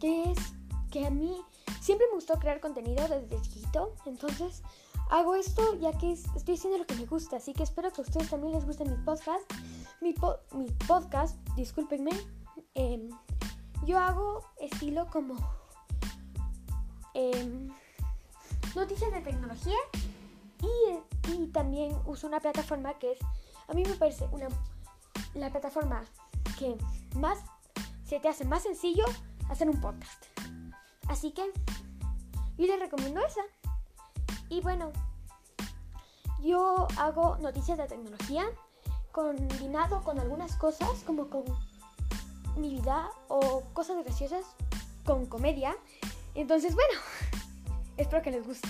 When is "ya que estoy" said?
5.78-6.54